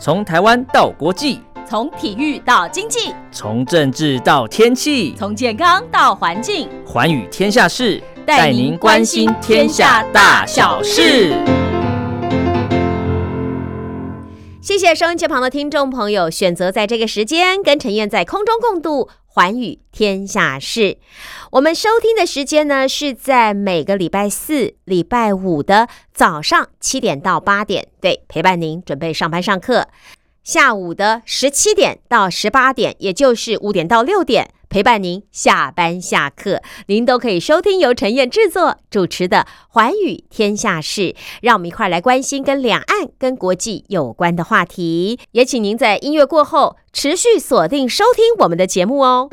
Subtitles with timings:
[0.00, 11.34] 从台湾到国际，从体育到经济，从政治到天气，从健康到环境，寰宇天下事，带您关心天下大小事。
[14.60, 19.08] 谢谢收音机旁的听众朋友，选择在这个时间跟陈燕在空中共度
[19.38, 20.98] 寰宇天下事。
[21.52, 29.86] 我们收听的时间呢，是在每个礼拜四、礼拜五的早上七点到八点，对，陪伴您准备上班上课。
[30.42, 41.02] 下午的十七点到十八点，也就是五点到六点，陪伴您下班下课，您都可以收听由陈燕制作主持的《环宇天下事》，
[41.42, 45.20] 让我们一块来关心跟两岸、跟国际有关的话题。
[45.32, 49.28] 也请您在音乐过后持续锁定收听我们的节目哦。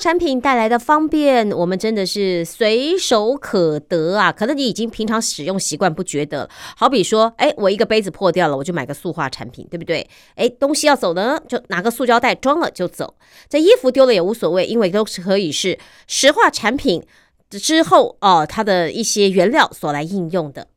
[0.00, 4.32] 产品带来的方便，我们真的是随手可得啊！
[4.32, 6.48] 可能你已经平常使用习惯不觉得。
[6.74, 10.08] 好比说，哎，我一个杯子破掉了，我就买个塑化产品，对不对？
[10.36, 13.14] 哎，东西要走呢，就拿个塑胶袋装了就走。
[13.50, 17.04] 这衣服丢了也无所谓，因为都是可以是石化产品
[17.50, 20.68] 之后哦，它的一些原料所来应用的，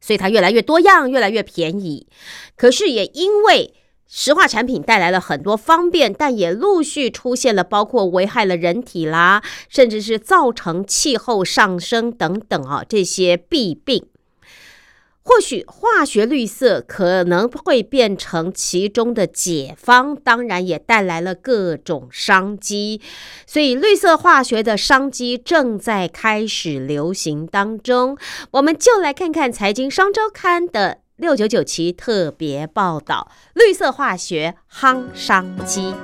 [0.00, 2.06] 所以它越来越多样，越来越便宜。
[2.56, 3.74] 可是也因为
[4.06, 14.06] 石化产品带来了很多方便，但也陆续出现了包括危害了人体啦，甚至是造成气候上升等等啊这些弊病。
[15.26, 23.00] 或许化学绿色可能会变成其中的解方，当然也带来了各种商机。
[23.46, 28.18] 所以绿色化学的商机正在开始流行当中。
[28.50, 30.98] 我们就来看看《财经双周刊》的。
[31.16, 35.94] 六九九七特别报道：绿色化学夯商机。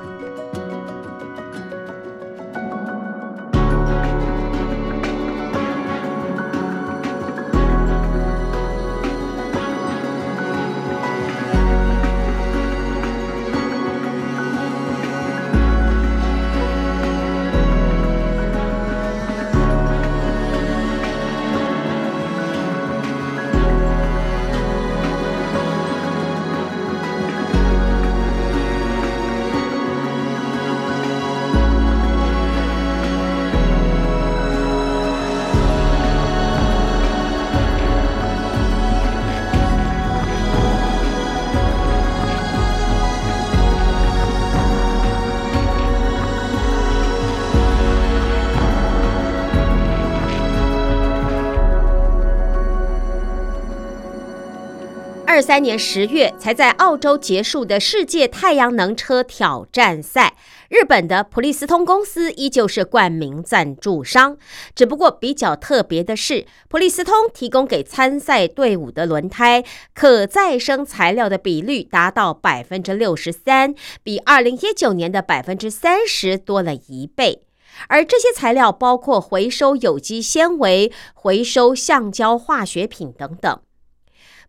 [55.50, 60.37] 三年十月才在澳洲结束的世界太阳能车挑战赛，
[60.69, 64.37] 日本的普利司通公司依旧是冠名赞助商。
[64.77, 73.75] 只不过比较特别的是，普利司通提供给参赛队伍的轮胎可再生材料的比率达到百分之六十三，
[74.05, 77.43] 比二零一九年的百分之三十多了一倍。
[77.88, 83.58] 而这些材料包括回收有机纤维、回收橡胶化学品等等。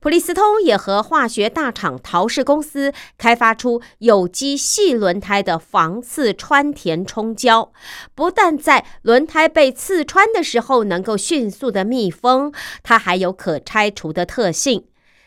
[0.02, 7.72] 普利司通也和化学大厂陶氏公司开发出有机细轮胎的防刺穿填冲胶，
[8.16, 12.52] 不但在轮胎被刺穿的时候能够迅速的密封，
[12.82, 14.86] 它还有可拆除的特性，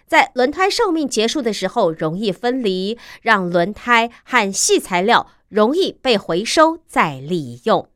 [0.09, 7.89] 在轮胎寿命结束的时候容易分离，让轮胎和细材料容易被回收再利用。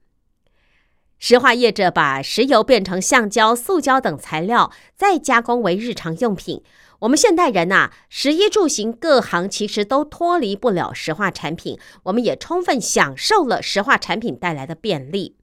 [1.18, 6.62] 石化业者把石油变成橡胶、塑胶等材料，再加工为日常用品。
[7.00, 11.78] 我们现代人呐，食衣住行各行其实都脱离不了石化产品。
[12.04, 15.36] 我们也充分享受了石化产品带来的便利。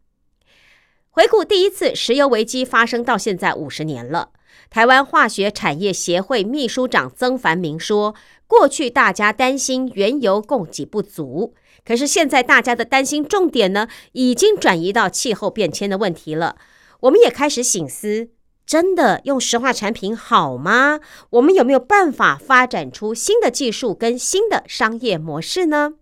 [1.09, 4.31] 回顾第一次石油危机发生到现在五十年了。
[4.69, 8.15] 台湾化学产业协会秘书长曾凡明说
[8.47, 11.53] ：“过去大家担心原油供给不足，
[11.85, 16.55] 可是现在大家的担心重点呢，已经转移到气候变迁的问题了。
[17.01, 18.29] 我们也开始醒思：
[18.65, 20.99] 真的用石化产品好吗？
[21.29, 25.93] 我们有没有办法发展出新的技术跟新的商业模式呢？”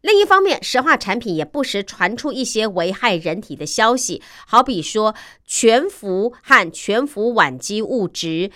[0.00, 5.14] 另一方面，石化产品也不时传出一些危害人体的消息，好比说
[5.44, 8.50] 全氟和全氟烷基物质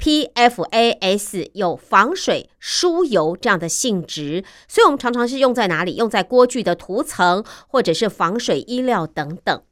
[0.00, 5.96] （PFAS） 有防水、疏油这样的性质，所以我们常常是用在哪里？
[5.96, 9.62] 用在锅具的涂层或者是防水衣料等等。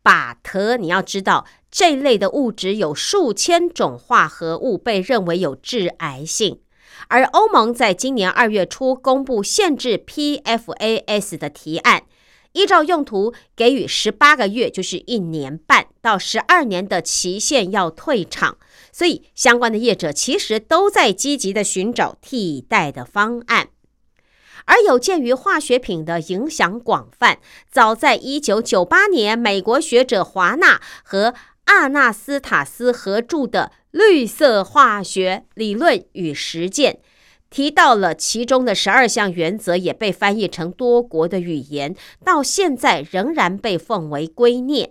[0.00, 6.60] 把特，你要知道，这类的物质有数千种化合物被认为有致癌性。
[7.08, 12.04] 而欧盟在今年二月初公布限制 PFAS 的提案，
[12.52, 18.56] 依照用途给予十八个月，就是一年半到十二年的期限要退场，
[18.92, 23.68] 所以相关的业者其实都在积极的寻找替代的方案。
[24.66, 27.38] 而有鉴于化学品的影响广泛，
[27.70, 33.72] 早在一九九八年，美国学者华纳和阿纳斯塔斯合著的。
[33.90, 37.00] 绿色化学理论与实践
[37.48, 44.90] 提到了其中的十二项原则，也被翻译成多国的语言，到现在仍然被奉为圭臬。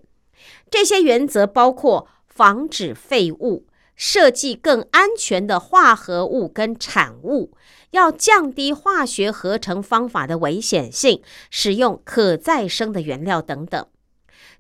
[0.72, 3.68] 这些原则包括防止废物、
[3.98, 7.52] 设计更安全的化合物跟产物、
[7.92, 13.86] 要降低化学合成方法的危险性、使用可再生的原料等等。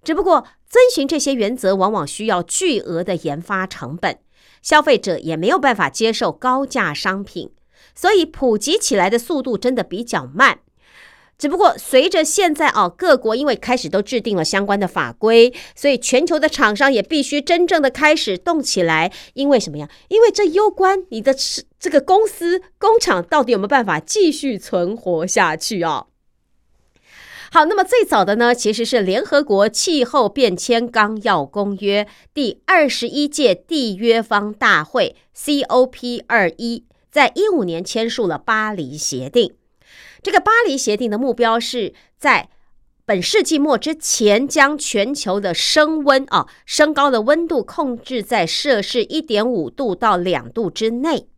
[0.03, 4.19] 只不过，遵循这些原则往往需要巨额的研发成本。
[4.61, 7.51] 消费者也没有办法接受高价商品，
[7.93, 10.59] 所以普及起来的速度真的比较慢。
[11.37, 19.13] 只不过随着现在哦，各国因为开始都制定了相关的法规，所以全球的厂商也必须真正的开始动起来。
[19.35, 19.87] 因为什么呀？
[20.07, 21.35] 因为这攸关你的
[21.79, 26.07] 这个公司工厂到底有没有办法继续存活下去啊？
[27.51, 39.53] 好，那么最早的呢，其实是联合国气候变迁纲要公约第二十一届缔约方大会 （COP 二一）在一五年签署了巴黎协定。
[40.27, 42.49] 这个巴黎协定的目标是在
[43.05, 51.29] 本世纪末之前，将全球的升温啊升高的温度控制在摄氏一点五度到两度之内。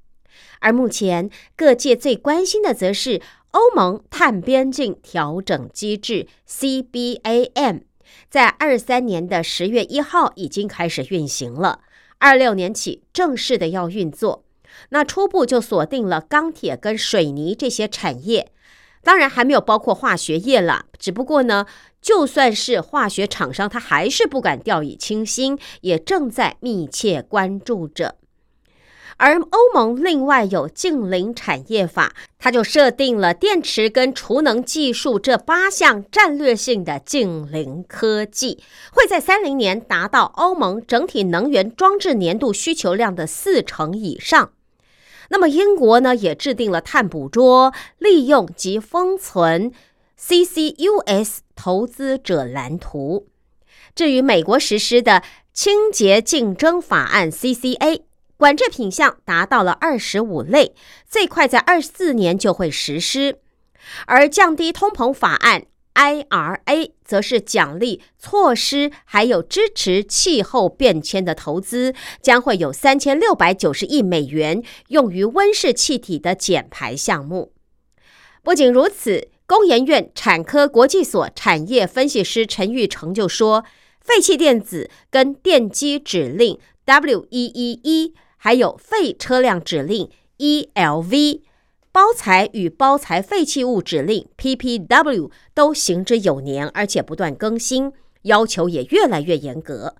[0.59, 3.21] 而目前各界最关心的，则是。
[3.51, 7.81] 欧盟碳边境调整机制 （CBAM）
[8.27, 11.81] 在二三年的十月一号已经开始运行了，
[12.17, 14.43] 二六年起正式的要运作。
[14.89, 18.51] 那初步就锁定了钢铁跟水泥这些产业，
[19.03, 20.85] 当然还没有包括化学业了。
[20.97, 21.65] 只不过呢，
[22.01, 28.15] 就算是化学厂商，他还是不敢掉以轻心，也正在密切关注着。
[29.21, 38.63] 而欧盟另外有近邻产业法，它就设定了电池跟储能技术这八项战略性的近邻科技，
[38.93, 44.51] 会在三零年达到欧盟整体能源装置年度需求量的四成以上。
[45.29, 49.71] 那么英国呢，也制定了碳捕捉、利用及封存
[50.19, 53.27] （CCUS） 投资者蓝图。
[53.95, 55.23] 至于美国实施的
[55.53, 58.01] 清洁竞争法案 （CCA）。
[58.37, 60.73] 管制品项达到了二十五类，
[61.05, 63.39] 最快在二四年就会实施。
[64.05, 65.65] 而降低通膨法案
[65.99, 77.51] （IRA） 则是奖励措施，还有支持气候变迁的投资，将会有三千六百九十亿美元用于温室气体的减排项目。
[78.41, 83.65] 不仅如此，工研院产科国际所产业分析师陈玉成就说，
[83.99, 88.13] 废弃电子跟电机指令 WEEE。
[88.41, 91.41] 还有废车辆指令 （ELV）、
[91.91, 97.91] 包材与包材废弃物指令 （PPW） 都行之有年，而且不断更新，
[98.23, 99.95] 要求也越来越严格。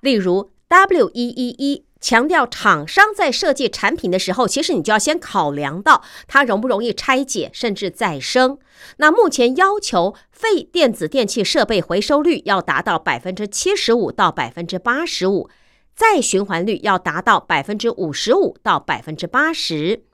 [0.00, 8.58] 例如 W 一一一强调厂商在设计产品的时候，其实你就要先考量到它容不容易拆解，甚至再生。
[8.98, 15.48] 那目前要求废电子电器设备回收率要达到百分之七十五到百分之八十五。
[15.94, 20.04] 再循环率要达到百分之五十五到百分之八十，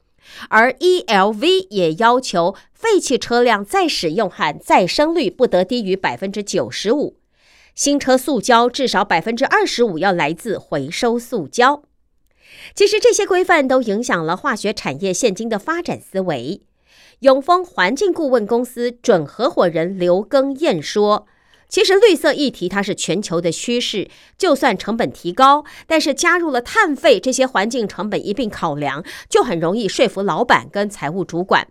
[0.48, 7.16] 而 ELV 也要求废弃车辆再使用和再生率不得低于百分之九十五，
[7.74, 11.82] 新车塑胶至少百分之二十五要来自回收塑胶。
[12.74, 16.62] 其实这些规范都影响了化学产业现今的发展思维。
[17.20, 21.26] 永丰环境顾问公司准合伙人刘耕燕说
[21.68, 24.08] ：“其实绿色议题它是全球的趋势，
[24.38, 31.68] 就算成本提高，但是加入了碳费这些环境成本一并考量，就很容易说服老板跟财务主管。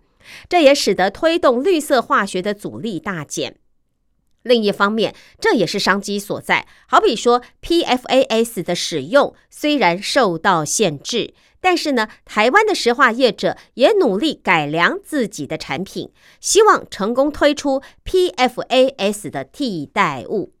[0.48, 3.56] 这也使得推动绿色化学的阻力大减。
[4.42, 6.68] 另一方面，这也是商机所在。
[6.86, 11.34] 好比说，PFAS 的使用虽然受到限制，
[11.66, 20.52] 但是呢，台湾的石化业者也努力改良自己的产品，希望成功推出 PFAS 的替代物。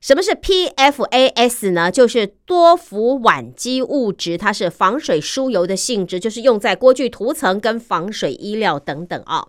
[0.00, 1.88] 什么是 PFAS 呢？
[1.92, 9.46] 就是多氟烷基物质，它是防水疏油的性质，就是用在锅具涂层跟防水衣料等等啊。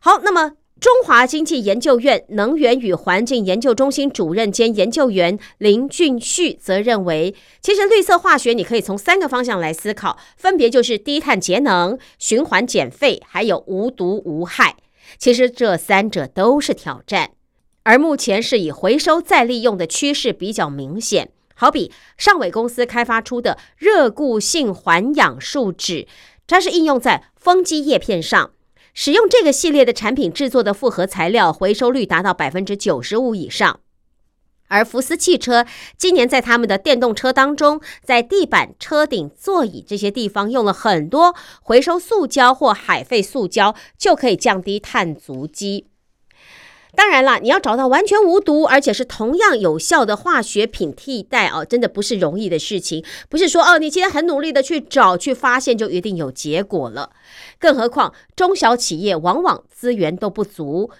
[0.00, 0.52] 好，那么。
[0.80, 14.76] 中华经济研究院能源与环境研究中心主任兼研究员林俊旭则认为，其实绿色化学你可以从三个方向来思考，分别就是低碳节能、循环减废，还有无毒无害。
[15.18, 17.32] 其实这三者都是挑战，
[17.82, 21.30] 而目前是以回收再利用的趋势比较明显。
[21.54, 26.06] 好比上伟公司开发出的热固性环氧树脂，
[26.46, 28.52] 它是应用在风机叶片上。
[28.94, 33.80] 使用这个系列的产品制作的复合材料回收率达到百分之九十五以上，
[34.68, 35.66] 而福斯汽车
[35.98, 45.89] 今年在他们的电动车当中，在地板、车顶、座椅这些地方用了很多回收塑胶或海废塑胶，就可以降低碳足迹。
[46.94, 53.04] 当然了，你要找到完全无毒，而且是同样有效的化学品替代哦，真的不是容易的事情。
[53.28, 57.10] 不是说哦，你今天很努力的去找、去发现，就一定有结果了。
[57.58, 60.90] 更何况中小企业往往资源都不足，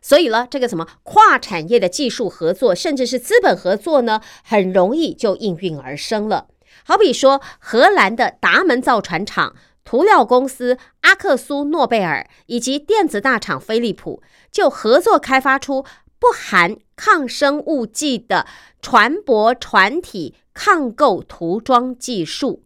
[0.00, 6.46] 所以呢，这个什么跨产业的技术合作，甚至是资本合作呢，很容易就应运而生了。
[6.84, 9.54] 好比说，荷兰的达门造船厂。
[9.86, 14.20] 涂料公司阿克苏诺贝尔以及电子大厂飞利浦
[14.52, 15.86] 就合作开发出
[16.18, 18.46] 不含抗生物剂的
[18.82, 22.64] 船舶船体抗垢涂装技术。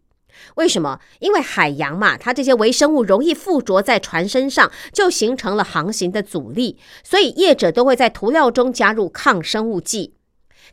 [0.55, 1.01] 为什么？
[1.19, 10.15] 因为海洋嘛，它这些微生物容易附着在船身上，就形成了航行的阻力，所以业者都会在涂料中加入抗生物剂。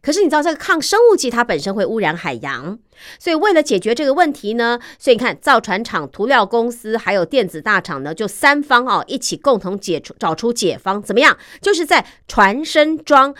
[0.02, 2.78] 可是你知道这个抗生物剂它本身会污染海洋，
[3.20, 11.38] 所以为了解决这个问题呢，所以你看造船厂、涂料公司还有电子大厂呢，就三方哦一起共同解出找出解方，怎么样？
[11.62, 13.34] 就是在船身装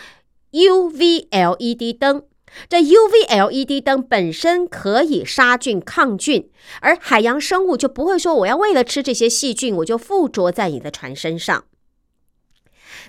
[0.52, 2.22] UV LED 灯，
[2.68, 6.50] 这 UV LED 灯本身可以杀菌抗菌，
[6.80, 11.64] 而海洋生物就不会说我要为了吃这些细菌，我就附着在你的船身上。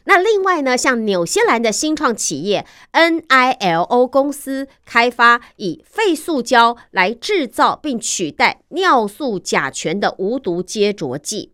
[0.06, 11.54] 那另外呢，像纽西兰的新创企业 NILO 公司开发以废塑胶来制造并取代尿素甲醛的无毒接着剂，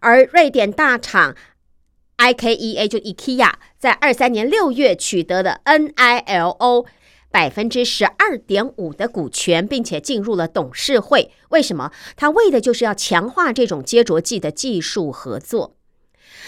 [0.00, 1.34] 而瑞典大厂
[2.18, 6.86] IKEA 就 IKEA 在二三年六月取得了 NILO
[7.30, 11.32] 百分之十二点五的股权，并且进入了董事会。
[11.48, 11.90] 为什么？
[12.14, 15.76] 他为的就是要强化这种接着剂的技术合作。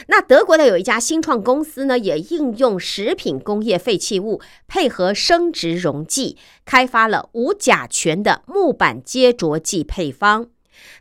[0.08, 10.48] 那德国的有一家新创公司呢，也应用食品工业废弃物配合生殖溶剂，开发了无甲醛的木板接着剂配方。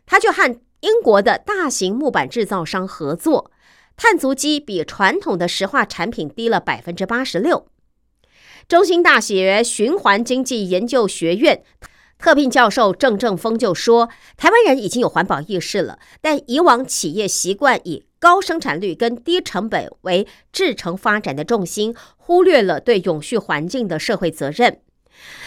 [0.06, 3.50] 他就和英国的大型木板制造商合作，
[3.96, 7.66] 碳足迹比传统的石化产品低了百分之八十六。
[8.66, 11.62] 中兴大学循环经济研究学院
[12.18, 24.78] 特聘教授郑正峰就说：“台湾人已经有环保意识了，但以往企业习惯以高生产率跟低成本为制成发展的重心，忽略了对永续环境的社会责任。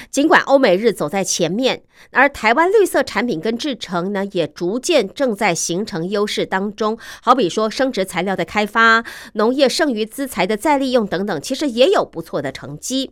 [0.09, 6.97] 尽管欧美日走在前面，而台湾绿色产品跟制成呢，也逐渐正在形成优势当中。
[7.21, 13.11] 好比说生殖材料的开发、农业剩余资材的再利用等等，其实也有不错的成绩。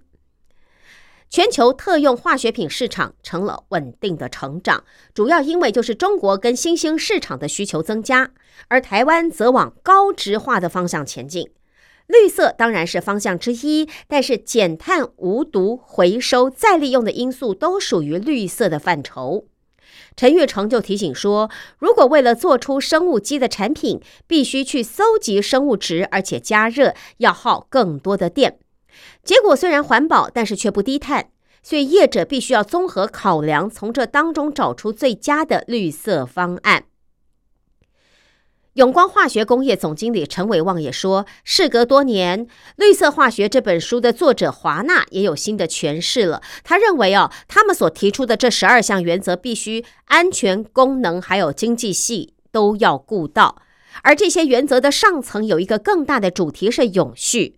[1.29, 8.31] 全球特用化学品市场成了稳定的成长，主要因为就是中国跟新兴市场的需求增加，
[8.69, 11.49] 而台湾则往高值化的方向前进。
[12.07, 19.47] 绿色当然是方向之一，但是减碳、无毒、回收、再利用的因素都属于绿色的范畴。
[20.15, 28.59] 陈玉成就提醒说，如果为了做出生物基的产品，必须去搜集生物质，而且加热，要耗更多的电。
[29.23, 31.29] 结果虽然环保，但是却不低碳，
[31.63, 36.85] 所以业者必须要综合考量，从这当中找出最佳的绿色方案。
[38.73, 46.41] 永光化学工业总经理陈伟旺也说，事隔多年，《绿色化学》这本书的作者华纳也有新的诠释了。
[46.61, 53.61] 他认为哦，他们所提出的这十二项原则，必须安全、功能还有经济系都要顾到，
[54.03, 57.55] 而这些原则的上层有一个更大的主题是永续。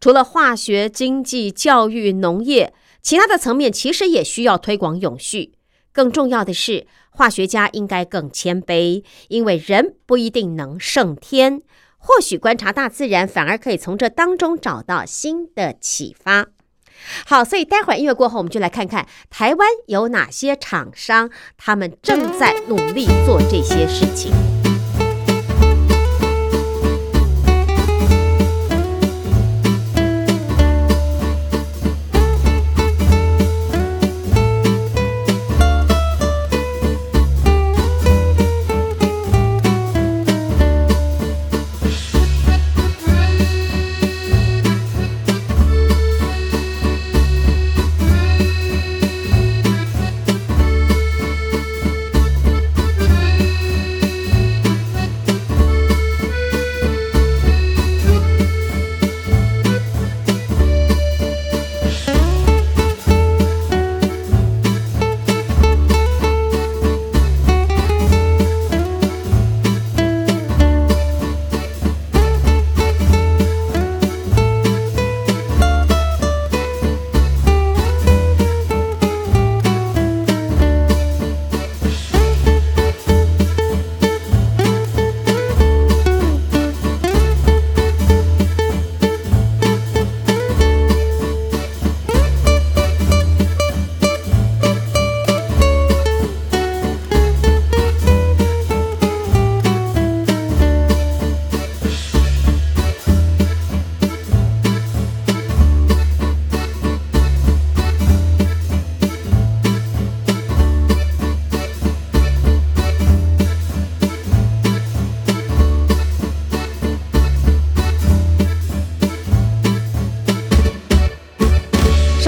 [0.00, 2.72] 除了化学、经济、教育、农业，
[3.02, 5.52] 其他的层面其实也需要推广永续。
[5.92, 11.62] 更重要的是，化学家应该更谦卑，因为人不一定能胜天。
[11.98, 16.46] 或许观察大自然，反而可以从这当中找到新的启发。
[17.26, 24.32] 好，所以待会儿音乐过后，我们就来看看台湾有哪些厂商，他们正在努力做这些事情。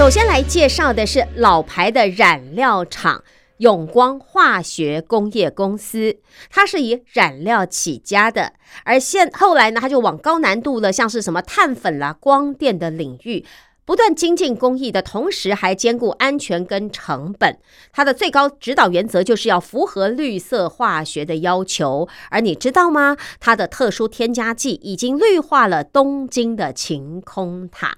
[0.07, 3.25] 首先来介绍的是老牌的染料厂
[3.57, 6.15] 永光化学工业公司，
[6.49, 8.53] 它是以染料起家的，
[8.85, 13.45] 而现后来呢，它就往高难度了，像是什么碳粉啦、光电的领域，
[13.83, 17.59] 不断精进工艺的同时，还兼顾安全跟成本。
[17.91, 22.07] 它的最高指导原则就是要符合绿色化学的要求。
[22.29, 23.17] 而你知道吗？
[23.41, 27.97] 它的特殊添加剂已经绿化了东京的晴空塔。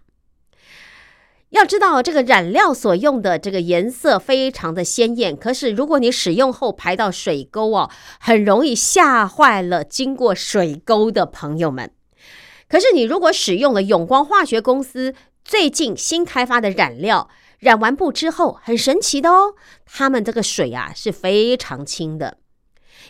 [1.50, 11.92] 要知道，这个染料所用的这个颜色非常的鲜艳，可是如果你使用后排到水沟哦，很容易吓坏了经过水沟的朋友们。
[12.68, 19.56] 可是你如果使用了永光化学公司最近新开发的染料，染完布之后，很神奇的哦，
[19.88, 22.38] 他们这个水啊是非常清的。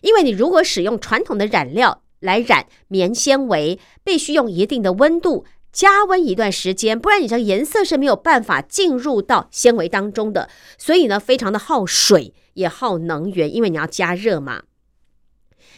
[0.02, 5.46] 因为你如果使用传统的染料来染棉纤维，必须用一定的温度。
[5.72, 14.64] 加温一段时间，不然你这个颜色是没有办法进入到纤维当中的，所以呢，非常的耗水也耗能源，因为你要加热嘛。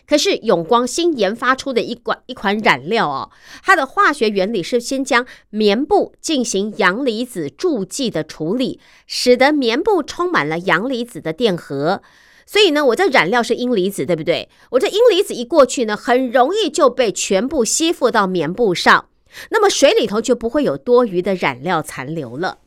[0.07, 3.29] 可是永光新研发出的一款一款染料哦，
[3.63, 12.01] 它的化学原理是先将棉布进行阳离子助剂的处理，使得棉布充满了阳离子的电荷。
[12.45, 14.49] 所以呢，我这染料是阴离子，对不对？
[14.71, 19.05] 我这阴离子一过去呢，很容易就被全部吸附到棉布上。
[19.49, 22.59] 那么水里头就不会有多余的染料残留了。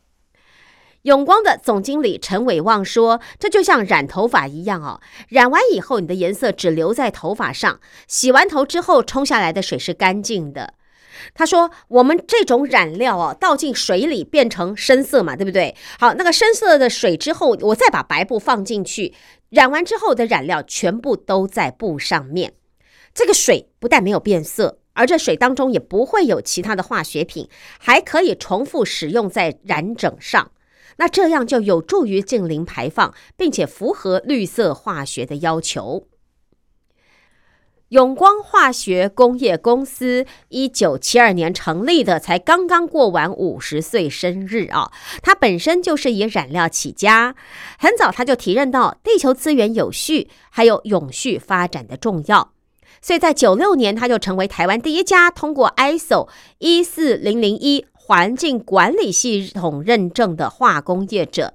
[1.03, 10.73] 永光的总经理陈伟旺说：“这就像染头发一样哦，染完以后你的颜色只留在头发上，洗完头之后冲下来的水是干净的。”
[11.35, 15.77] 他说：“我们这种染料哦，倒进水里变成深色嘛，对不对？
[15.99, 19.15] 好，那个深色的水之后，我再把白布放进去，
[19.51, 22.55] 染完之后的染料全部都在布上面，
[23.13, 30.51] 这个水不但没有变色。”而这水当中也不会有其他的化学品，还可以重复使用在染整上。
[30.97, 36.07] 那这样就有助于净零排放，并且符合绿色化学的要求。
[37.91, 44.91] 永光化学工业公司一九七二年成立的，才刚刚过完五十岁生日啊！
[45.23, 47.37] 它本身就是以染料起家，
[47.79, 52.54] 很早他就体认到地球资源有序，还有永续发展的重要。
[53.05, 61.53] 所以在九六年，他就成为台湾第一家通过 ISO 一四零零一环境管理系统认证的化工业者，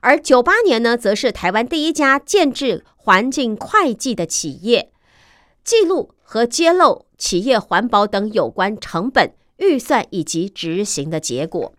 [0.00, 4.92] 而九八年呢，则是台湾第一家建制环境会计的企业，
[5.64, 11.72] 记录和揭露企业环保等有关成本、预算以及执行的结果。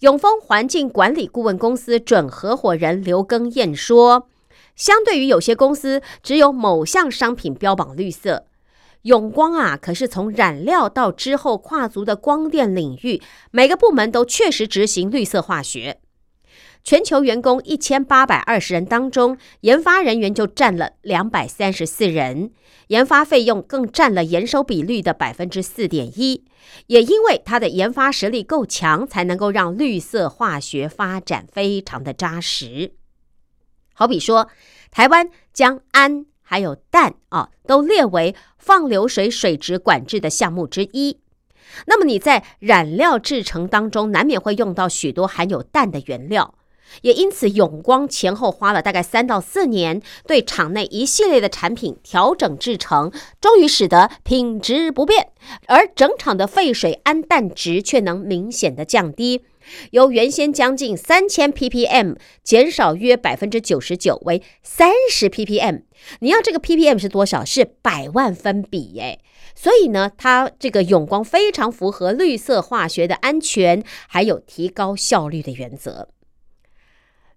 [0.00, 4.26] 永丰环境管理顾问公司准合伙人刘耕燕说。
[4.74, 8.46] 相对于有些公司只有某项商品标榜绿色，
[9.02, 15.98] 永光啊，可是从染料到之后跨足的光电领域，每个部门都确实执行绿色化学。
[16.84, 22.50] 全球员工一千八百二十人当中，研发人员就占了两百三十四人，
[22.88, 26.44] 研发费用更占了研收比率的百分之四点一。
[26.88, 32.94] 也因为它的研发实力够强，才能够让绿色化学发展非常的扎实。
[33.94, 34.48] 好比说，
[34.90, 41.18] 台湾将氨还有氮啊，都列为放流水水质管制的项目之一。
[41.86, 46.54] 那么你在染料制成当中，难免会用到许多含有氮的原料。
[47.00, 55.32] 也因此，永光前后花了大概三到四年，对厂内一系列的产品调整制成，终于使得品质不变，
[55.68, 59.42] 而整厂的废水氨氮值却能明显的降低，
[59.90, 65.82] 由原先将近三千 ppm 减少约百分之九十九，为三十 ppm。
[66.20, 67.44] 你要这个 ppm 是多少？
[67.44, 69.20] 是百万分比耶。
[69.54, 76.08] 所以呢，它这个永光非常符合绿色化学的安全，还有提高效率的原则。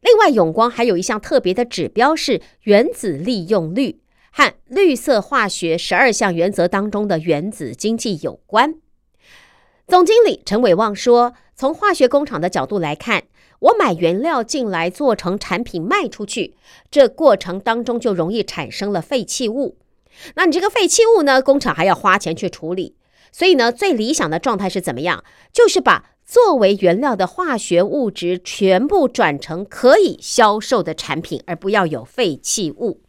[0.02, 8.76] 另外，永光还有一项特别的指标是原子利用率，和绿色化学十二项原则当中的原子经济有关。
[9.88, 13.24] 总经理陈伟旺说：“从化学工厂的角度来看，
[13.60, 16.56] 我买原料进来做成产品卖出去，
[16.92, 19.78] 这过程当中就容易产生了废弃物。
[20.36, 22.96] 那你这个废弃物呢，工厂还要花钱去处理。
[23.32, 25.24] 所以呢，最理想的状态是怎么样？
[25.54, 33.04] 就是把。”作为原料的化学物质全部转成可以销售的产品，而不要有废弃物。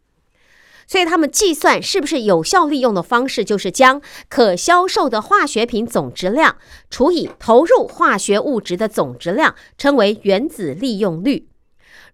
[0.87, 6.57] 所以他们计算是不是有效利用的方式，就是将可销售的化学品总质量
[6.91, 11.49] 除以投入化学物质的总质量，称为原子利用率。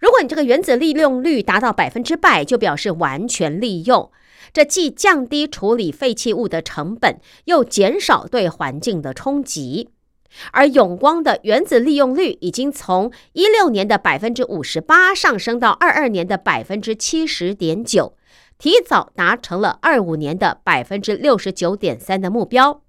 [0.00, 4.10] 如果你这个原子利用率达到百分之百，就表示完全利用。
[4.52, 9.90] 这既降低处理废弃物的成本，又减少对环境的冲击。
[10.50, 18.14] 而永光的原子利用率已经从一六年的百分之五十八上升到二二年的百分之七十点九，
[18.62, 22.84] 提早达成了二五年的百分之六十九点三的目标。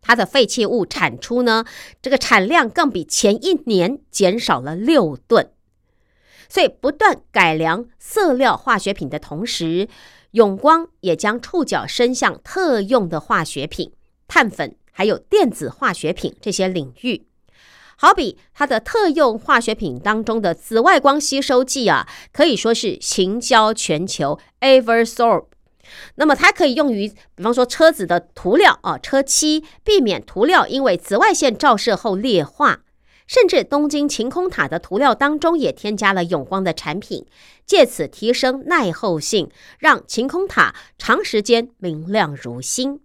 [0.00, 1.64] 它的废弃物产出呢，
[2.02, 5.52] 这个产量更比前一年减少了六吨。
[6.48, 9.86] 所以不断改良色料化学品的同时，
[10.32, 13.92] 永光也将触角伸向特用的化学品
[14.26, 14.74] 碳粉。
[14.90, 17.27] 还有电子化学品这些领域，
[18.00, 24.38] 好比它的特用化学品当中的紫外光吸收剂啊，可以说是行销全球。
[24.60, 25.46] Eversorb，
[26.14, 32.82] 那么它可以用于，比方说车子的涂料啊，车漆，避免涂料因为紫外线照射后裂化。
[33.26, 37.26] 甚至东京晴空塔的涂料当中也添加了永光的产品，
[37.66, 43.00] 借此提升耐候性，让晴空塔长时间明亮如新。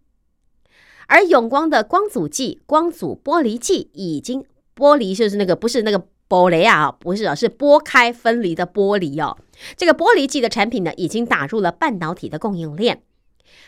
[1.08, 9.38] 而永光的光阻剂、光阻剥离剂已经剥离，就是那个不是那个玻璃啊，不是啊，是剥开分离的玻璃哦。
[9.75, 13.03] 这个剥离剂的产品呢，已经打入了半导体的供应链。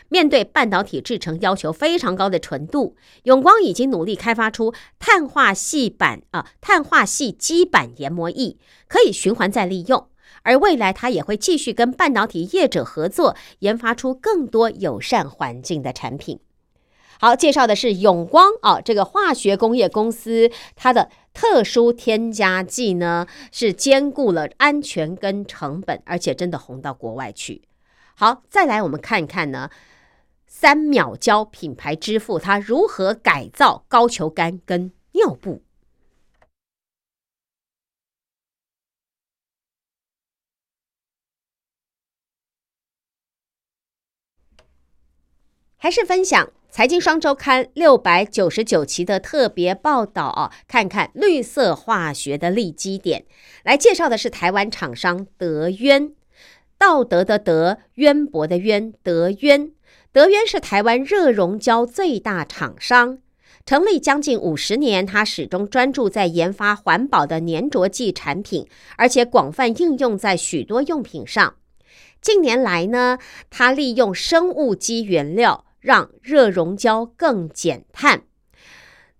[0.08, 8.56] 面对半导体制成要求非常高的纯度，永光已经努力开发出碳化系板啊，碳化系基板研磨液，
[8.88, 10.08] 可以循环再利用。
[10.42, 16.40] 而未来，它也会继续跟半导体业者合作，研发出更多友善环境的产品。
[17.18, 27.62] 好，介绍的是永光啊，这个化学工业公司，它的特殊添加剂呢是兼顾了安全跟成本，而且真的红到国外去。
[28.14, 29.70] 好，再来我们看一看呢，
[30.46, 35.62] 三秒胶品牌之父他如何改造高球杆跟尿布。
[45.78, 53.24] 还是分享财经双周刊六百九十九期的特别报道啊，看看绿色化学的利基点。
[53.62, 56.12] 来介绍的是台湾厂商德渊，
[56.76, 59.70] 道德的德，渊博的渊，德渊。
[60.12, 63.20] 德渊是台湾热熔胶最大厂商，
[63.64, 71.54] 成立将近五十年，他始终专注在研发环保的粘着剂产品，而且广泛应用在许多用品上。
[72.20, 73.16] 近年来呢，
[73.48, 75.62] 他利用生物基原料。
[75.80, 78.22] 让热熔胶更减碳。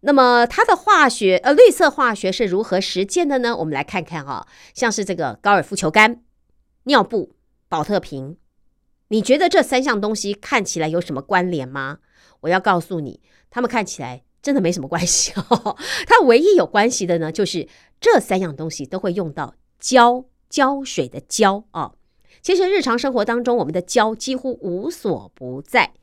[0.00, 3.56] 那么它的化学呃绿色化学是如何实践的呢？
[3.56, 6.22] 我们来看看哈，像是这个高尔夫球杆、
[6.84, 7.32] 尿布、
[7.68, 8.36] 保特瓶，
[9.08, 11.98] 你觉得这三项东西看起来有什么关联吗？
[12.40, 15.76] 我要告诉你，它们看起来真的没什么关系哦。
[16.06, 17.66] 它唯一有关系的呢，就是
[18.00, 21.92] 这三样东西都会用到胶胶水的胶啊。
[22.42, 25.94] 其实日常生活当中，我们的胶几乎无所不在。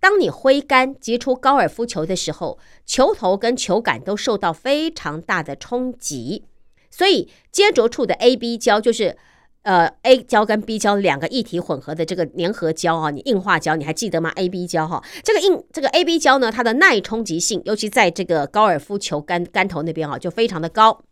[0.00, 6.44] 当你挥杆击出高尔夫球的时候，球头跟球杆都受到非常大的冲击，
[6.90, 9.16] 所以接着处的 A B 胶就是
[9.62, 21.02] 呃 A 胶跟 B 胶两个一体混合的这个粘合胶啊，你硬化胶你还记得吗？A B 胶哈，这个硬这个 A B 胶呢，它的耐冲击性，尤其在这个高尔夫球杆杆头那边啊，就非常的高。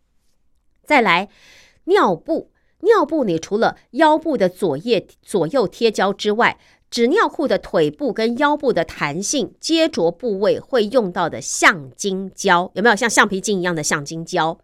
[0.85, 1.29] 再来，
[1.87, 6.59] 尿布，尿布你除了腰部的左叶左右贴胶之外，
[6.90, 14.59] 纸尿裤的腿部跟腰部的弹性接着部位会用到的橡筋胶，有没有像橡皮筋一样的橡筋胶？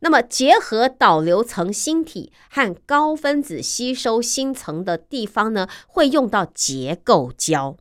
[0.00, 7.76] 那么结合导流层芯体和高分子吸收芯层的地方呢，会用到结构胶。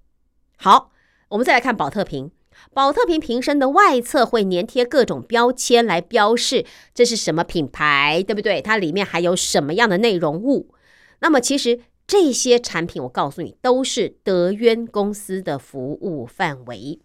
[0.58, 0.92] 好，
[1.30, 2.32] 我们再来看保特瓶。
[2.74, 8.62] 保特瓶瓶身的外侧会粘贴各种标签来标示这是什么品牌，对不对？
[8.62, 10.74] 它里面还有什么样的内容物？
[11.20, 17.00] 那么其实这些产品，我告诉你，都是德渊公司的服务范围。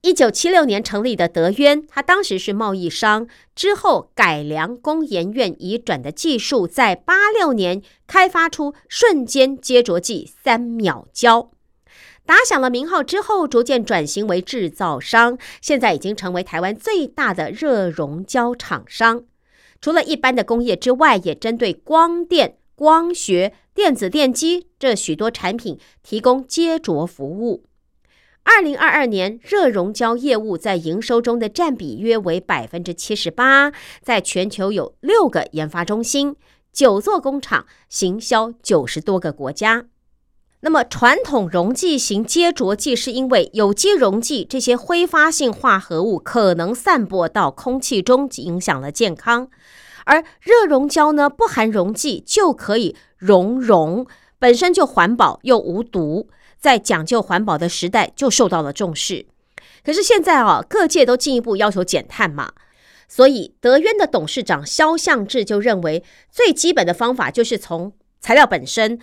[0.00, 11.50] 一九七六年成立的德渊，它当时是贸易商，之后改良工研院移转的技术，在八六年开发出瞬间接着剂三秒胶。
[12.24, 19.24] 打响了名号之后，逐渐转型为制造商，现在已经成为台湾最大的热熔胶厂商。
[19.80, 27.62] 除了一般的工业之外，也针对光电、光学、电子电机这许多产品提供接着服务。
[28.42, 33.70] 二零二二年，热熔胶业务在营收中的占比约为百分之七十八，
[34.02, 36.34] 在全球有六个研发中心、
[36.72, 39.84] 九座工厂，行销九十多个国家。
[40.62, 49.46] 那么，传统溶剂型接着剂是因为有机溶剂这些挥发性化合物可能散播到空气中，影响了健康；
[50.04, 54.06] 而热熔胶呢，不含溶剂就可以熔融，
[54.38, 59.26] 本身就环保又无毒，在讲究环保的时代就受到了重视。
[59.84, 62.52] 可是现在啊，各界都进一步要求减碳嘛，
[63.08, 68.98] 所以德渊的董事长肖向志就认为，最基本的方法就是从材料本身。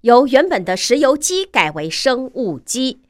[0.00, 3.01] 由原本的石油基改为生物基，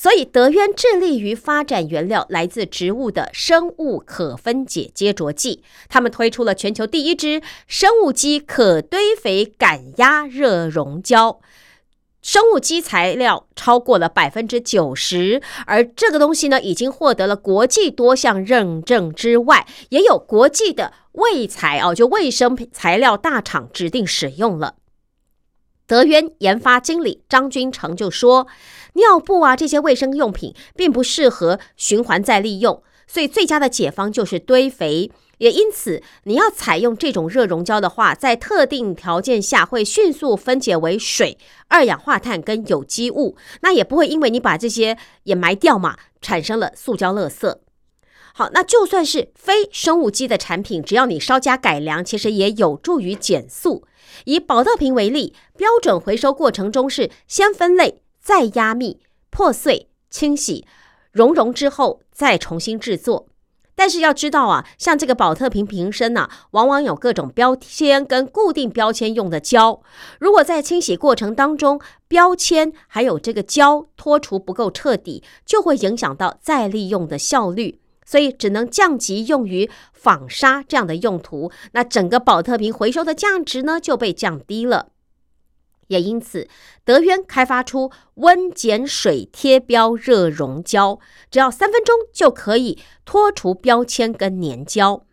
[0.00, 5.64] 所以德渊致力于发展原料来自植物的生物可分解接着剂。
[5.88, 11.40] 他们推出了全球第一支生物基可堆肥感压热熔胶，
[12.22, 24.76] 生物基材料超过了百分之九十，而这个东西呢，已经获得了国际多项认证之外，也有国际的卫材哦，就卫生材料大厂指定使用了。
[25.88, 28.46] 德渊研发经理张君成就说
[28.92, 35.10] ：“尿布啊，这些卫生用品并不适合循环再利用，所以最佳的解方就是堆肥。
[35.38, 47.56] 也因此，你要采用这种热熔胶的话，在特定条件下会迅速分解为水、二氧化碳跟有机物，那也不会因为你把这些掩埋掉嘛，产生了塑胶垃圾。
[48.34, 53.84] 好，那就算是非生物基的产品，只要你稍加改良，其实也有助于减速。”
[54.24, 59.00] 以保特瓶为例，标准回收过程中是先分类，再压密、
[59.30, 60.66] 破碎、清洗、
[61.12, 63.26] 熔融之后再重新制作。
[63.74, 69.80] 但是要知道啊，像这个保特瓶瓶身呢，往往有各种标签跟固定标签用的胶，
[70.18, 77.78] 如果在清洗过程当中，标签还有这个胶脱除不够彻底，就会影响到再利用的效率。
[78.08, 84.92] 所以只能降级用于纺纱这样的用途，那整个保特瓶回收的价值呢就被降低了。
[85.88, 86.48] 也因此，
[86.86, 90.98] 德渊开发出温碱水贴标热熔胶，
[91.30, 95.04] 只要三分钟就可以脱除标签跟粘胶。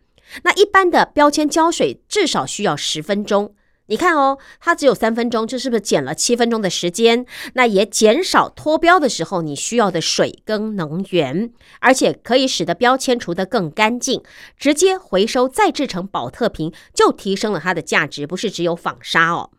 [0.44, 3.54] 那一般的标签胶水至少需要十分钟。
[3.88, 7.24] 你看哦，它只有三分钟，这是不是减了七分钟的时间？
[7.54, 14.22] 那也减少脱标的时候你需要的水跟能源，而且可以使得标签除得更干净，
[14.58, 18.26] 直接回收再制成保特瓶，就提升了它的价值。
[18.26, 19.50] 不是只有纺纱哦，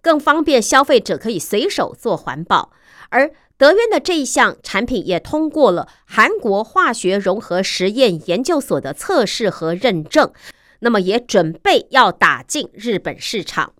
[0.00, 2.70] 更方便消费者可以随手做环保。
[3.10, 10.32] 而德渊的这一项产品也通过了韩国化学融合实验研究所的测试和认证。
[10.80, 13.72] 那么也准备要打进日本市场。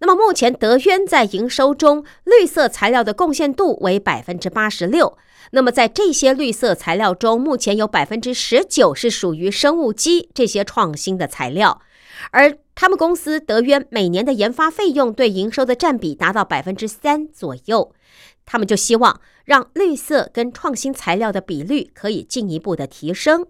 [0.00, 5.16] 那么目前德渊在营收中绿色材料的贡献度为百分之八十六。
[5.52, 11.80] 那么在这些绿色材料中，目前有百分之十九是属于生物基这些创新的材料。
[12.30, 17.94] 而他们公司德渊每年的研发费用对营收的占比达到百分之三左右。
[18.44, 23.46] 他们就希望让绿色跟创新材料的比率可以进一步的提升。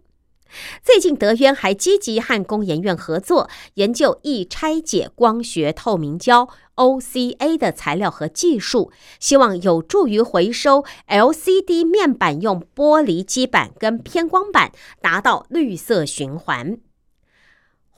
[0.83, 16.79] 最近，德渊还积极和工研院合作，研究易拆解光学透明胶 （OCA） 的材料和技术，希望有助于回收 LCD 面板用玻璃基板跟偏光板，达到绿色循环。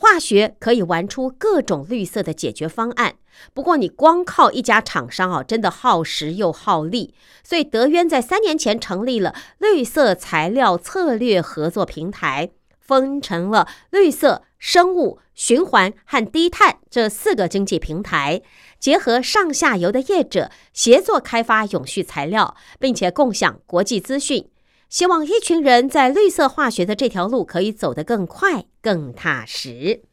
[0.05, 3.15] 化学可以玩出各种绿色的解决方案，
[3.55, 7.15] 不过你光靠一家厂商哦，真的耗时又耗力。
[7.43, 18.43] 所以德渊在三年前成立了绿色材料策略合作平台，分成了绿色、生物、循环和低碳这四个经济平台，
[18.79, 24.51] 结合上下游的业者协作开发永续材料，并且共享国际资讯。
[24.95, 30.05] 希望一群人在绿色化学的这条路可以走得更快、更踏实。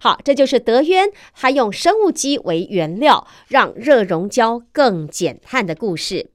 [0.00, 6.30] 好，这就是德渊他用生物基为原料，让热熔胶更减碳的故事。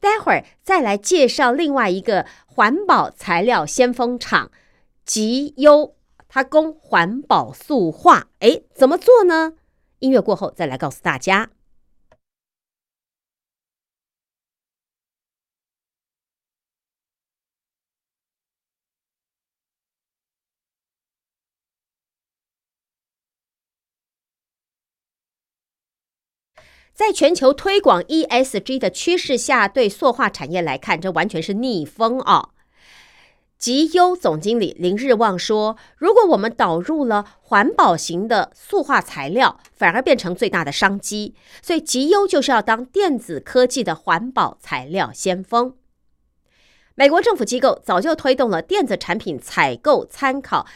[0.00, 4.50] 待会儿再来介绍另外一个环保材料先锋厂
[5.04, 5.94] 吉优，
[6.26, 9.52] 它供环保塑化，哎，怎么做呢？
[9.98, 11.50] 音乐过后再来告诉大家。
[27.00, 32.50] 在全球推广 ESG 的趋势下，对塑化产业来看，这完全是逆风啊！
[33.56, 41.34] 吉优总经理林日旺说：“如果我们导入了环保型的塑化材料，反而变成最大的商机。
[41.62, 45.74] 所以吉优就是要当电子科技的环保材料先锋。
[46.96, 50.66] 美国政府机构早就推动了电子产品采购参考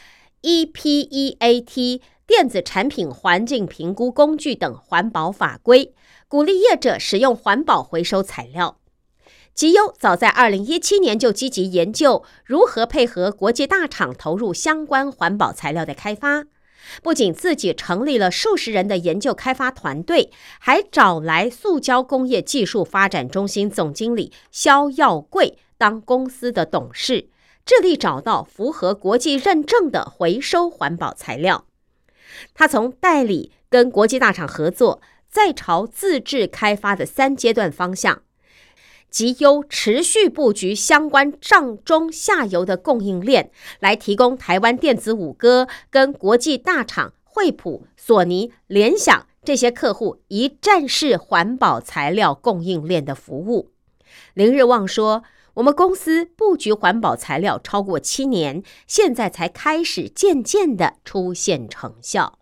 [0.45, 5.95] EPEAT 电子产品环境评估工具等环保法规。”
[6.27, 8.77] 鼓励业者使用环保回收材料。
[9.53, 16.45] 吉优早在二零一七年就积极研究如何配合国际大厂投入相关环保材料的开发，
[17.01, 20.29] 不仅自己成立了数十人的研究开发团队，
[20.59, 27.29] 还找来塑胶工业技术发展中心总经理肖耀贵当公司的董事，
[27.65, 31.65] 致力找到符合国际认证的回收环保材料。
[32.53, 35.01] 他从代理跟国际大厂合作。
[35.27, 38.21] 在朝自制开发的三阶段方向，
[39.09, 43.51] 极优持续布局相关上中下游的供应链，
[43.81, 53.71] 来提供台湾电子五哥跟国际大厂惠普、索尼、联想这些客户一站式环保材料供应链的服务。
[54.33, 62.39] 林日旺说：“我们公司布局环保材料超过七年，现在才开始渐渐的出现成效。”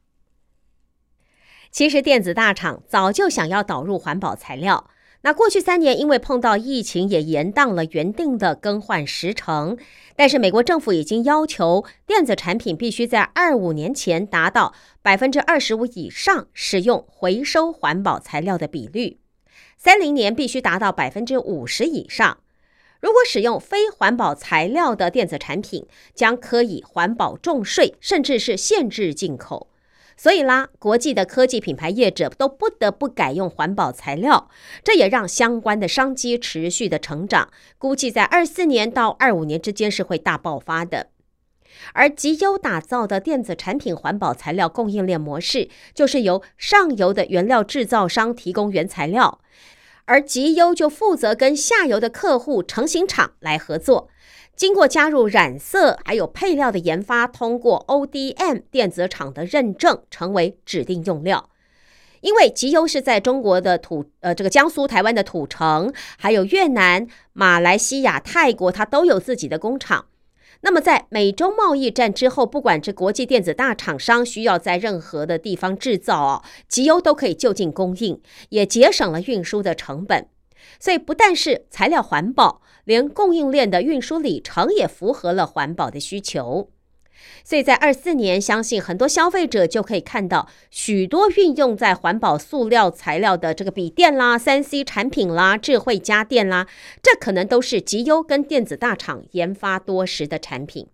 [1.72, 4.90] 其实电子大厂早就想要导入环保材料，
[5.22, 9.78] 那过去三年因为碰到疫情，也延宕了原定的更换时程。
[10.16, 19.20] 但是美国政府已经要求电子产品必须在二五年前达到百分之二十五以上使用回收环保材料的比率，
[19.76, 22.38] 三零年必须达到百分之五十以上。
[23.04, 25.86] 如果使用非环保材料的电子产品，
[26.16, 29.68] 将可以环保重税，甚至是限制进口。
[30.16, 34.50] 所以啦，国际的科技品牌业者都不得不改用环保材料，
[34.86, 37.50] 这也让相关的商机持续的成长。
[37.78, 41.08] 估计在二四年到二五年之间是会大爆发的。
[41.92, 49.42] 而极优打造的电子产品环保材料供应链模式，就是由上游的原料制造商提供原材料，
[50.06, 54.10] 而极优就负责跟下游的客户成型厂来合作。
[54.56, 61.50] 经过加入染色还有配料的研发，通过 ODM 电子厂的认证，成为指定用料。
[62.22, 70.06] 因为极优是在中国的土呃这个江苏、台湾的土城，还有越南、马来西亚、泰国，它都有自己的工厂。
[70.64, 80.28] 那么在美中贸易战之后，不管是国际电子大厂商需要在任何的地方制造哦，集邮都可以就近供应，也节省了运输的成本。
[80.80, 82.62] 所以不但是材料环保。
[82.86, 86.70] 连供应链的运输里程也符合了环保的需求，
[87.44, 96.68] 所以在二四年，相信很多消费者就可以看到许多运用在环保塑料材料的这个笔电啦、三 C 产品啦、智慧家电啦，
[97.02, 100.88] 这可能都是极优跟电子大厂研发多时的产品。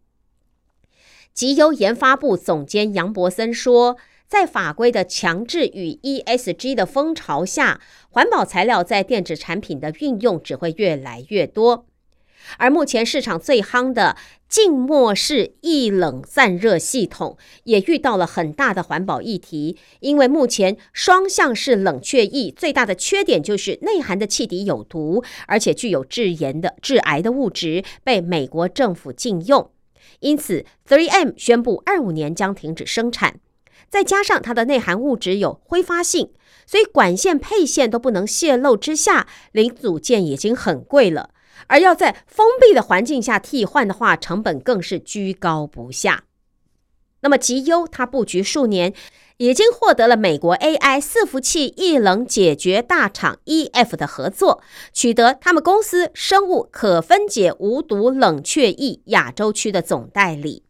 [1.33, 3.97] 极优研发部总监杨博森说。
[4.29, 7.81] 在法规的强制与 ESG 的风潮下，
[8.11, 11.87] 环保材料在电子产品的运用只会越来越多。
[12.57, 14.15] 而目前市场最夯的
[14.47, 19.77] 静默式易冷散热系统，也遇到了很大的环保议题。
[19.99, 29.69] 因为目前双向式冷却液最大的缺点就是内含的气体有毒，而且具有致炎的致癌的物质，被美国政府禁用。
[30.21, 33.39] 因此 3M 宣布二五年将停止生产。
[33.89, 36.31] 再加上它的内含物质有挥发性，
[36.65, 41.31] 所以管线配线都不能泄漏之下，零组件已经很贵了。
[41.67, 46.23] 而要在封闭的环境下替换的话，成本更是居高不下。
[47.21, 48.93] 那么极优它布局数年，
[49.37, 54.61] 已经获得了美国 AI 伺服器液冷解决大厂 EF 的合作，
[54.93, 60.63] 取得他们公司生物可分解无毒冷却液亚洲区的总代理。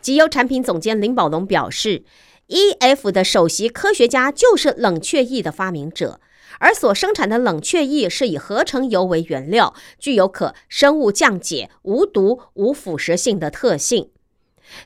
[0.00, 2.04] 极优产品总监林宝龙表示。
[2.48, 3.10] E.F.
[3.10, 6.20] 的首席科学家就是冷却液的发明者，
[6.58, 14.10] 而所生产的冷却液是以合成油为原料，具有可生物降解、无毒、无腐蚀性的特性。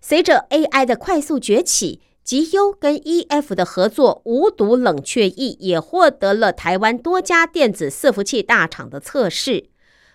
[0.03, 0.85] 随着 A.I.
[0.85, 3.55] 的快速崛起，极优跟 E.F.
[3.55, 9.71] 的合作无毒冷却液也获得了台湾多家电子伺服器大厂的测试。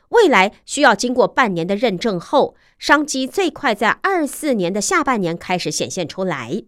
[0.09, 6.63] 未来需要经过半年的认证后，商机最快在二四年的下半年开始显现出来。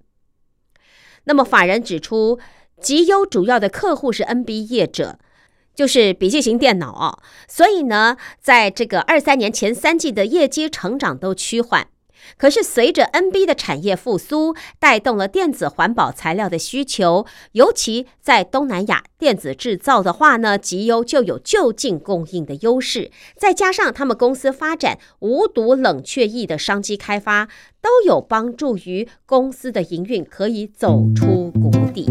[1.25, 2.39] 那么法人指出，
[2.81, 5.19] 极优主要的客户是 NB 业者，
[5.73, 7.19] 就是笔记型电脑哦。
[7.47, 11.87] 所以呢，在这个二三年前三季的业绩成长都趋缓。
[12.35, 23.11] 可是，随着 NB 的产业复苏，带动了电子环保材料的需求，尤其在东南亚电子制造的话呢，极优就有就近供应的优势。
[23.37, 27.47] 再加上他们公司发展无毒冷却液的商机开发，
[27.81, 32.07] 都有帮助于公司的营运可以走出谷底。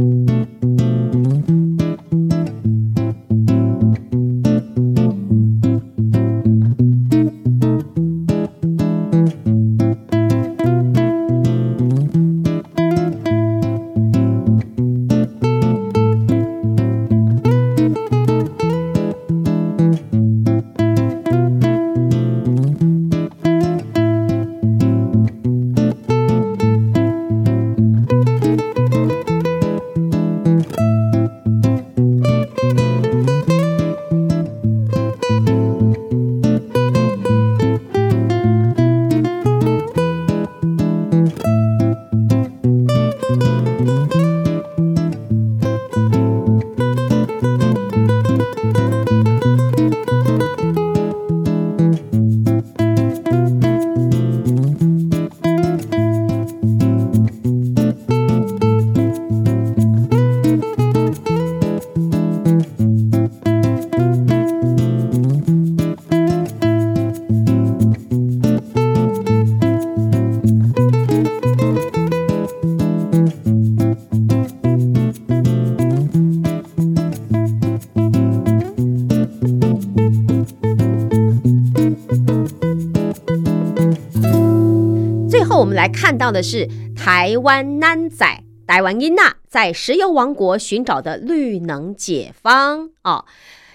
[86.27, 88.27] 到的是台湾男仔
[88.67, 93.25] 台湾英娜在石油王国寻找的绿能解方哦。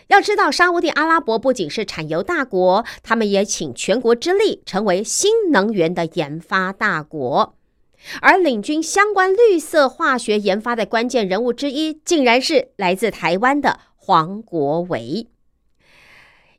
[0.10, 7.56] 要知道，沙地阿拉伯不仅是产油大国，他们也请全国之力成为新能源的研发大国。
[8.20, 15.26] 而领军相关绿色化学研发的关键人物之一，竟然是来自台湾的黄国维。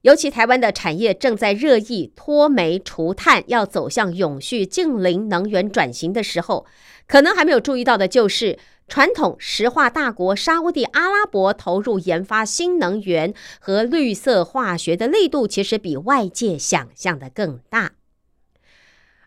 [0.03, 6.67] 尤其台湾的产业正在热议脱煤除碳，要走向永续近零能源转型的时候，
[7.07, 17.93] 可能还没有注意到的就是，传统石化大国沙地阿拉伯投入研发新能源和绿色化学的力度，其实比外界想象的更大。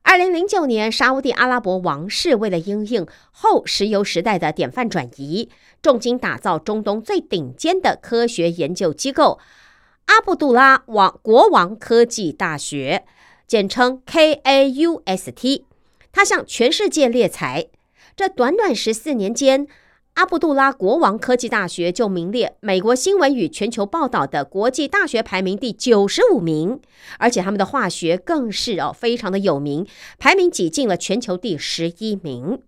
[0.02, 5.50] 二零零九年，沙地阿拉伯王室为了应应后石油时代的典范转移，
[5.82, 9.40] 重金打造中东最顶尖的科学研究机构。
[10.06, 13.06] 阿卜杜拉王国王科技大学，
[13.48, 15.64] 简称 KAUST，
[16.12, 17.68] 他向全世界猎才。
[18.16, 19.68] 这短短十四年间，
[20.14, 26.80] 阿卜杜拉国王科技大学就名列美国新闻与全球报道的国际大学排名第九十五名，
[27.18, 29.86] 而且他们的化学更是哦非常的有名，
[30.20, 32.62] 排名挤进了全球第十一名。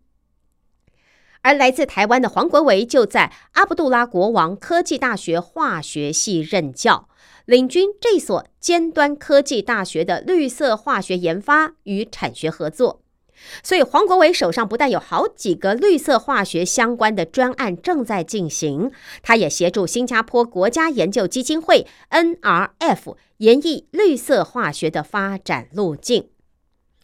[1.43, 7.07] 而来自台湾的黄国维就在阿卜杜拉国王科技大学化学系任教。
[7.47, 13.01] 领军这所尖端科技大学的绿色化学研发与产学合作，
[13.63, 18.91] 所以黄国伟手上不但有好几个绿色化学相关的专案正在进行，
[19.23, 26.27] 他也协助新加坡国家研究基金会 （NRF） 研议绿色化学的发展路径。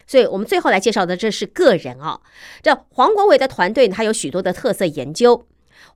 [0.06, 2.20] 所以我们最后来介绍的这是个人哦，
[2.62, 5.46] 这黄国伟的团队他有许多的特色研究。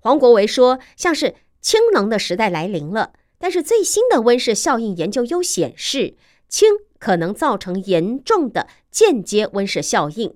[0.01, 3.12] 黄国伟说，像是氢能的时代来临了。
[3.39, 6.16] 但是最新的温室效应研究又显示，
[6.49, 6.68] 氢
[6.99, 10.34] 可能造成严重的间接温室效应。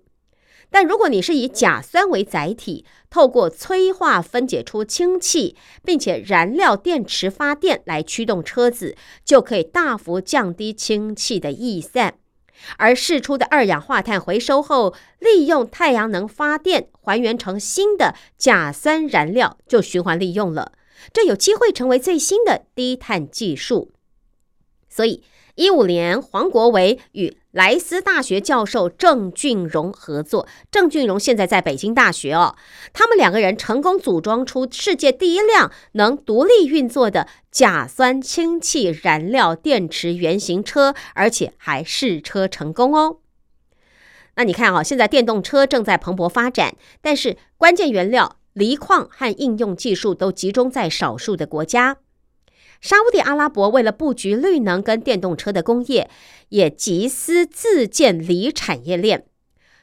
[0.70, 12.14] 但如果你是以甲酸为载体，透过催化分解出氢气，并且燃料电池发电来驱动车子，就可以大幅降低氢气的逸散。
[12.78, 20.72] 而释出的二氧化碳回收后，利用太阳能发电，还原成新的甲酸燃料，就循环利用了。
[21.12, 23.92] 这有机会成为最新的低碳技术。
[24.88, 25.24] 所以，
[25.54, 30.46] 一五年，黄国维与莱斯大学教授郑俊荣合作。
[30.70, 32.56] 郑俊荣现在在北京大学哦，
[32.92, 43.18] 他们两个人成功组装出世界第一辆能独立运作的甲酸氢气燃料电池原型车，而且还试车成功哦。
[44.36, 51.98] 那你看啊，现在电动车正在蓬勃发展，但是关键原料锂矿和应用技术都集中在少数的国家。
[52.80, 56.10] 沙地阿拉伯为了布局绿能跟电动车的工业，
[56.48, 59.26] 也集思自建锂产业链。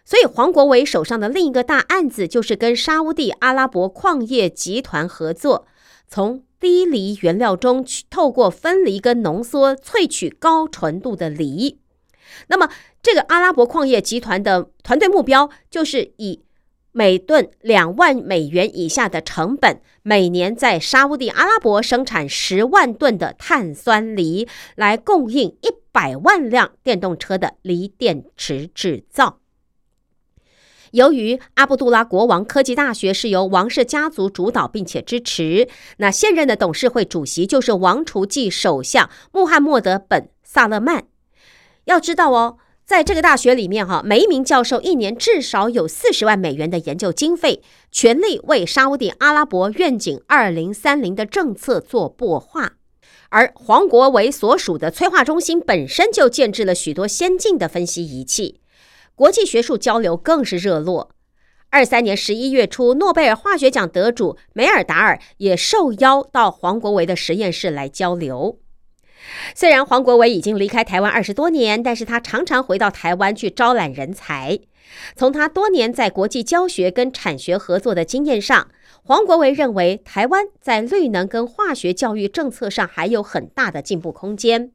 [0.03, 5.65] 所以黄国伟手上的另一个大案子，就是跟沙地阿拉伯矿业集团合作，
[6.07, 11.79] 从低锂原料中去透过分离跟浓缩萃取高纯度的锂。
[12.47, 12.69] 那么
[13.01, 16.41] 这个阿拉伯矿业集团的团队目标，就是以。
[16.91, 29.39] 每吨两万美元以下的成本，每年在沙地阿拉伯生产十万吨的碳酸锂，来供应一百万辆电动车的锂电池制造。
[30.91, 41.05] 由于阿卜杜拉国王科技大学是由王室家族主导并且支持，那现任的董事会主席就是王储继首相穆罕默德本萨勒曼。
[41.85, 42.57] 要知道哦。
[42.89, 47.61] 在这个大学里面，哈，每一名教授一年至少有四十万美元的研究经费，
[47.91, 52.71] 全力为沙乌地阿拉伯愿景二零三零的政策做擘画。
[53.29, 58.59] 而黄国维所属的催化中心本身就建制了许多先进的分析仪器，
[59.13, 61.11] 国际学术交流更是热络。
[61.69, 68.57] 二三年十一月初，诺贝尔化学奖得主梅尔达尔也受邀到黄国维的实验室来交流。
[69.55, 74.59] 虽然黄国伟已经离开台湾二十多年，但是他常常回到台湾去招揽人才。
[75.15, 78.69] 从他多年在国际教学跟产学合作的经验上，
[79.03, 84.71] 黄国维认为台湾在绿能跟化学教育政策上还有很大的进步空间。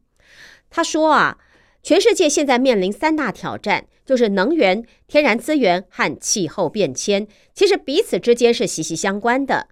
[0.71, 1.39] 他说啊，
[1.83, 9.69] 全世界现在面临三大挑战，就是能源、天然资源和气候变迁，其实彼此之间是息息相关的。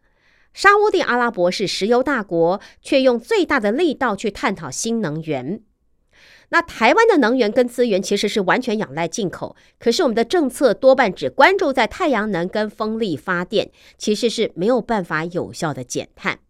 [0.53, 5.63] 沙地阿拉伯是石油大国，却用最大的力道去探讨新能源。
[6.51, 16.41] 那台湾的能源跟资源其实是完全仰赖进口，可是我们的政策多半只关注在太阳能跟风力发电，其实是没有办法有效的减碳。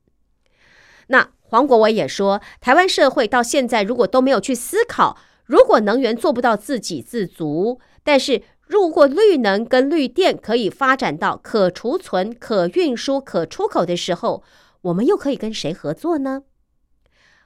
[1.07, 8.43] 那黄国伟也说，台湾社会到现在如果都没有去思考，如果能源做不到自给自足，但是。
[8.73, 14.43] 如果绿能跟绿电可以发展到可储存、可运输、可出口的时候，
[14.81, 16.45] 我们又可以跟谁合作呢？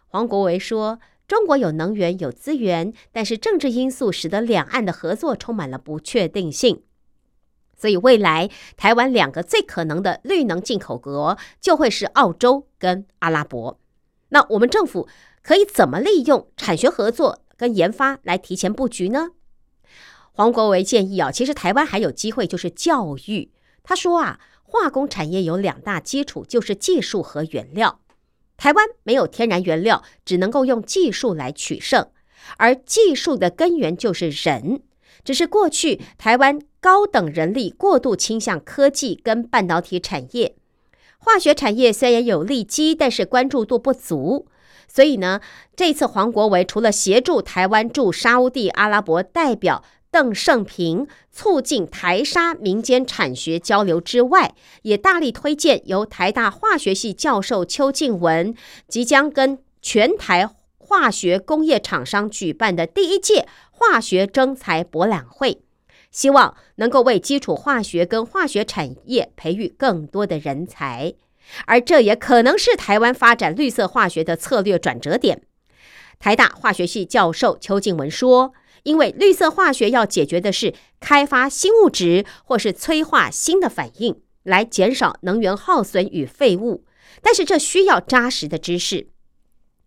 [0.07, 6.85] 黄国维说：“中国有能源、有资源，但是政治因素使得两岸的合作充满了不确定性。
[7.77, 13.81] 所以未来台湾两个最可能的绿能进口国就会是澳洲跟阿拉伯。
[14.29, 15.09] 那我们政府
[15.43, 19.31] 可以怎么利用产学合作跟研发来提前布局呢？”
[20.37, 23.51] 黄国维建议啊，其实台湾还有机会，就是教育。
[23.82, 28.01] 他说啊，化工产业有两大基础，就是技术和原料。
[28.59, 32.11] 台湾没有天然原料，只能够用技术来取胜，
[32.59, 34.82] 而技术的根源就是人。
[35.24, 40.55] 只是过去台湾高等人力过度倾向科技跟半导体产业，
[41.16, 44.47] 化学产业虽然有利基，但是关注度不足。
[44.87, 45.41] 所以呢，
[45.74, 49.82] 这次黄国维除了协助台湾驻沙地阿拉伯代表。
[50.11, 58.54] 邓胜平促进台沙民间产学交流之外，也大力推荐由台大化学系教授邱静文
[58.88, 60.48] 即将跟全台
[60.78, 65.61] 化学工业厂商举办的第一届化学征才博览会，
[66.11, 71.12] 希望能够为基础化学跟化学产业培育更多的人才，
[71.66, 75.42] 而这也可能是台湾发展绿色化学的策略转折点。
[76.18, 78.54] 台大化学系教授邱静文说。
[78.87, 86.84] 因为绿色化学要解决的是开发新物质或是催化新的反应，来减少能源耗损与废物，
[87.20, 89.09] 但是这需要扎实的知识。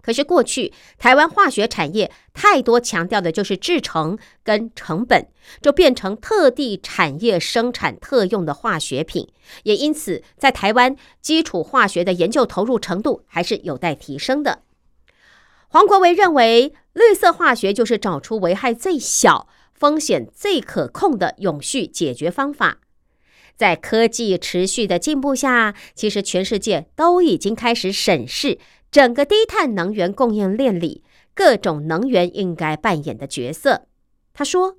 [0.02, 5.30] 可是过去台湾化学产业太多强调的就是制成跟成本，
[5.62, 9.30] 就变成特地产业生产特用的化学品，
[9.64, 14.64] 也因此在台湾基础化学的研究投入程度还是有待提升的。
[15.72, 22.80] 黄国维认为，绿色化学就是找出危害最小、风险最可控的永续解决方法。
[23.56, 28.58] 在科技持续的进步下，其实全世界都已经开始审视
[28.90, 31.04] 整个低碳能源供应链里
[31.36, 33.86] 各种能源应该扮演的角色。
[34.34, 34.78] 他说，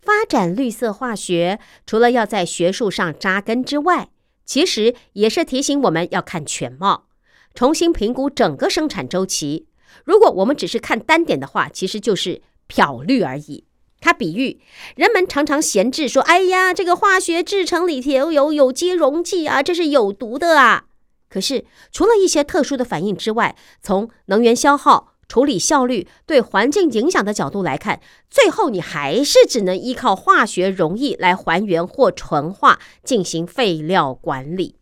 [0.00, 4.08] 发展绿色化学，除了要在学术上扎根之外，
[4.46, 7.08] 其实也是提醒我们要看全貌，
[7.52, 9.66] 重新评估整个生产周期。
[10.04, 13.64] 如果我们只是看单点的话，其实就是漂绿而已。
[14.00, 14.60] 他比喻，
[14.94, 20.84] 人们常常闲置说：“哎呀，这个化学制成里头有有机溶剂啊，这是有毒的啊。”
[21.28, 34.76] 可是，除了一些特殊的反应之外，从能源消耗、处理效率、对环境影响的角度来看，最后你还是只能依靠化学溶液来还原或纯化，进行废料管理。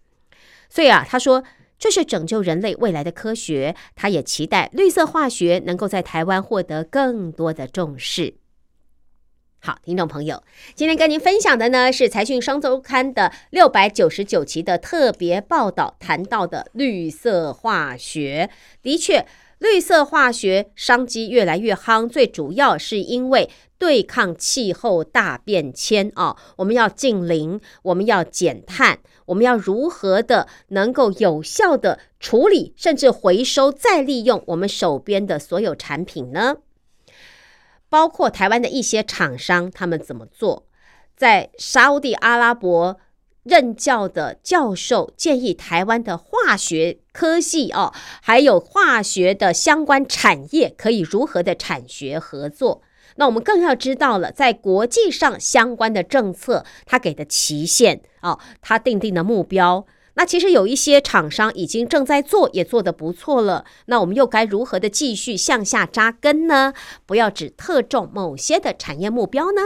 [0.69, 1.45] 所以啊，他说
[1.79, 3.75] 这是拯救人类未来的科学。
[3.95, 8.35] 他也期待绿色化学能够在台湾获得更多的重视。
[9.61, 10.45] 好，听众朋友，
[10.75, 18.51] 今天跟您分享的呢是《财讯双周刊》的六百九十九期的特别报道，谈到的绿色化学。
[18.83, 19.27] 的确，
[19.65, 23.49] 绿色化学商机越来越夯，最主要是因为
[23.79, 36.57] 对抗气候大变迁啊，我们要净零，我们要减碳，我们要如何的能够有效的处理，甚至回收再利用我们手边的所有产品呢？
[37.89, 40.67] 包括台湾的一些厂商，他们怎么做？
[41.17, 42.99] 在沙地阿拉伯
[43.45, 52.82] 任教的教授建议，台湾的化学科技哦，还有化学的相关产业可以如何的产学合作？
[53.16, 59.86] 那我们更要知道了，在国际上相关的政策，它给的期限哦，它定定的目标。
[60.14, 63.64] 那其实有一些厂商已经正在做，也做得不错了。
[63.86, 66.72] 那我们又该如何的继续向下扎根呢？
[67.05, 69.62] 不要只特重某些的产业目标呢？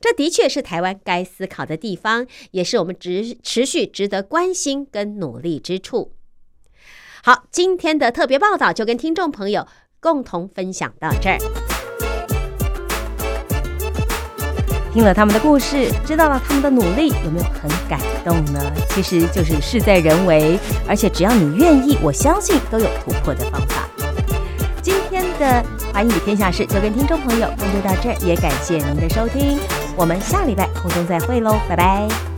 [0.00, 6.12] 这的确是台湾该思考的地方，也是我们值持续值得关心跟努力之处。
[7.22, 9.66] 好，今天的特别报道就跟听众朋友
[10.00, 11.38] 共同分享到这儿。
[14.92, 18.72] 听了他们的故事，知道了他们的努力，有没有很感动呢？
[18.90, 20.56] 其实就是事在人为，
[20.86, 23.88] 而且只要你愿意，我相信都有突破的方法。
[24.84, 25.46] 今天的
[25.94, 29.58] 《华英语天下事》就跟听众朋友共度到这儿，也感谢您的收听，
[29.96, 32.33] 我们下礼拜空中再会喽，拜拜。